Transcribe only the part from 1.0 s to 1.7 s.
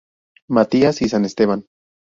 y San Esteban.